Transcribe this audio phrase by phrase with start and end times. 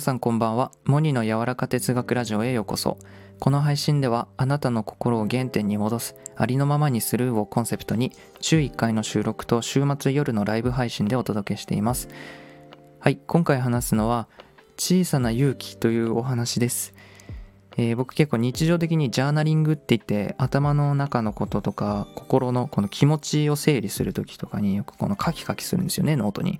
[0.00, 0.70] さんこんばんは。
[0.84, 2.98] モニの柔らか哲学ラジオへようこそ。
[3.40, 12.08] この配信ではあなたの心を原点に戻すありのままにスルーをコンセプトに週1回の収録と週末夜のライブ配信でお届けしています。
[13.00, 14.28] はい今回話すのは
[14.76, 16.94] 小さな勇気というお話です。
[17.76, 26.58] えー、僕結構日常的にジャーナリングって言って頭の中のこととか心のこの気持ちを整理する時とかによくこのカキカキするんですよねノートに。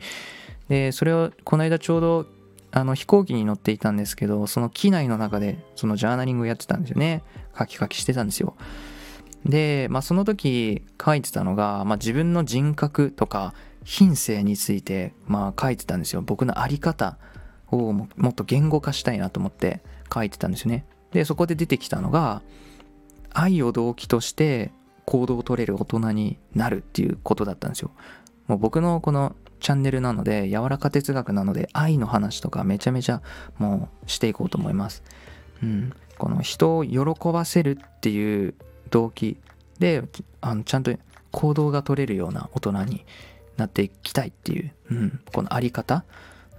[0.68, 2.37] でそれをこの間ちょうど
[2.70, 7.22] あの飛行機に乗っていたんですけどその機内の中でそのジャーナリングをやってたんですよね。
[7.54, 8.56] カキカキしてたんですよ。
[9.44, 13.54] で、まあ、その時書いてたのが、まあ、自分の人格とか
[13.84, 16.22] 品性について、まあ、書いてたんですよ。
[16.22, 17.18] 僕の在り方
[17.70, 20.84] をもっと言語化したいなと思って書いてたんですよね。
[21.12, 22.42] でそこで出てきたのが
[23.30, 24.72] 愛を動機として
[25.04, 27.90] 行動を取れる大人になるっていうことだったんですよ。
[28.46, 29.34] もう僕のこの
[29.68, 33.20] チャンネルなので柔らか哲学なので愛の話とかめちゃめちゃ
[33.58, 35.02] もうしていこうと思います。
[35.62, 37.02] うん、この人を喜
[37.34, 38.54] ばせるっていう
[38.88, 39.36] 動機
[39.78, 40.04] で
[40.40, 40.96] あのちゃんと
[41.32, 43.04] 行動が取れるような大人に
[43.58, 46.06] なっていきたいっていう、うん、このあり方、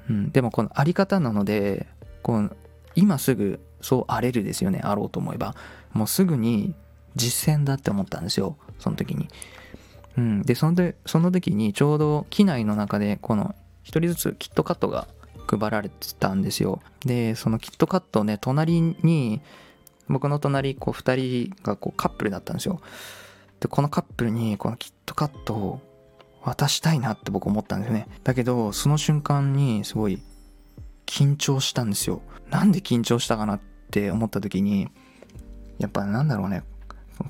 [0.07, 1.87] うん、でもこのあり方なので
[2.21, 2.55] この
[2.93, 5.55] 今すぐそうあれるですよねあろうと思えば。
[5.93, 6.75] もうすぐに
[7.15, 9.29] 実践だって思ったんですよその時に。
[10.19, 15.07] うん、でそのでその時にちょうど機内の中でこの1人ずつキットカットが
[15.47, 16.81] 配られてたんですよ。
[17.05, 19.41] でそのキットカットね隣に
[20.09, 22.81] 僕の隣こう2人がこうカップルだったんですよ。
[23.61, 25.81] でこのカップルにこのキットカットを
[26.43, 28.07] 渡したいなって僕思ったんですよね。
[28.23, 30.21] だけどその瞬間にすごい
[31.05, 32.21] 緊張したんですよ。
[32.49, 34.89] なんで緊張したかなって思った時に
[35.77, 36.63] やっぱなんだろうね。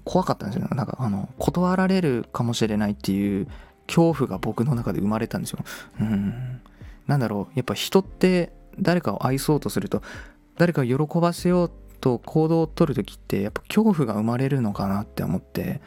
[0.03, 3.47] 怖かったんですよなんかあの断られるかもしれないっていう
[3.87, 5.59] 恐怖が僕の中で生まれたんですよ。
[5.99, 6.61] うん。
[7.07, 7.53] なんだろう。
[7.55, 10.03] やっぱ人って誰かを愛そうとすると
[10.57, 15.81] 誰かを喜ばせようと行動をとる時ってやっぱ恐怖が生まれるのかなって思って。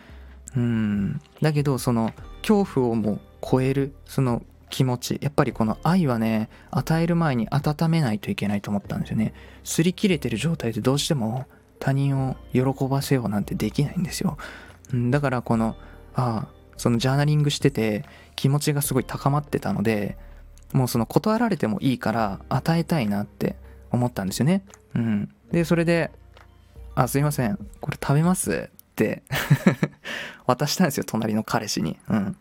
[0.56, 1.20] うん。
[1.40, 9.32] だけどその恐怖をもう超えるその気持ちやっぱりこの愛はね与える前に温めないといけないと思ったんですよね。
[9.62, 11.46] 擦り切れてる状態でどうしても
[11.82, 14.38] 他人を喜ばせようなんてできないんですよ。
[15.10, 15.75] だからこの、
[16.15, 18.04] ああ、そのジャーナリングしてて
[18.37, 20.16] 気持ちがすごい高まってたので、
[20.72, 23.56] もうその断られてもいいから与えたいなって
[23.91, 24.62] 思ったんですよね。
[24.94, 25.34] うん。
[25.50, 26.12] で、それで、
[26.94, 29.25] あ、すいません、これ食べますって
[30.47, 31.99] 渡したんですよ、隣の彼氏に。
[32.09, 32.37] うん。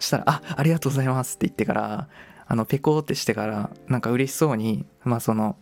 [0.00, 2.08] そしたら、あ、ありがとうございますって言ってから、
[2.48, 5.56] あの、ペコってしてから、なんか嬉しそうに、まあその、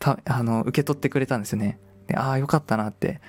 [0.00, 1.78] たあの受け取ってくれたんですよね。
[2.06, 3.20] でああよかったなって。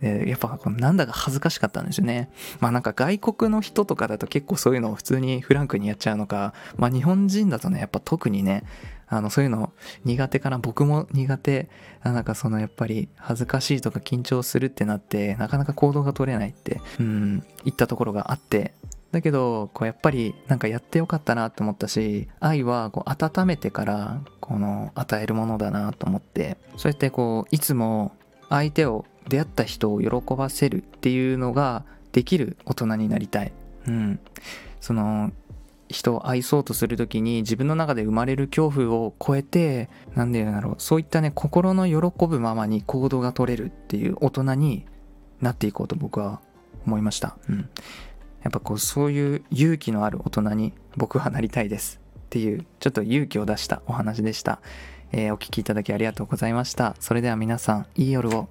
[0.00, 2.28] でやっぱなんだか恥ずかしかったんですよね。
[2.60, 8.64] まあなんか外国の人とかだと結構そういうのを普通にフランクにやっちゃうのか、まあ日本人だとね、やっぱ特にね、
[9.08, 9.72] あのそういうの
[10.04, 11.70] 苦手かな、僕も苦手、
[12.02, 18.74] なんかそのやっぱり恥ずかしいとか緊張するってなって、なかなか行動が取れないって、うん、言ったところがあって、
[19.16, 28.12] だけどこうやっぱりなんかやってよかったなと思ったし愛はこう温めてからこの与えるものだなと思ってそうやってこういつも
[28.50, 33.52] 相手を出会った人を喜ばせるっていうのができる大人になりたい。
[33.88, 34.20] うん。
[34.82, 35.32] その
[35.88, 44.84] 人を愛そうとする時に自分の中で生まれる恐怖を超えて何て言うんだろうそういったね心の喜ぶままに行動が取れるっていう大人に
[45.40, 46.40] なっていこうと僕は
[46.86, 47.36] 思いました。
[47.48, 47.68] うん。
[48.46, 54.60] やっぱこうそういう勇気のある大人に僕はなりたいですっていうちょっと勇気を出したお話でした。
[55.10, 56.94] えー、お聴きいただきありがとうございました。
[57.00, 58.48] それでは皆さん、いい夜を。